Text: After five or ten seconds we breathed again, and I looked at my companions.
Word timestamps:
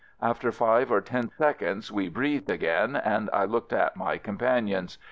After 0.19 0.51
five 0.51 0.91
or 0.91 0.99
ten 0.99 1.29
seconds 1.29 1.91
we 1.91 2.09
breathed 2.09 2.49
again, 2.49 2.95
and 2.95 3.29
I 3.31 3.45
looked 3.45 3.71
at 3.71 3.95
my 3.95 4.17
companions. 4.17 4.97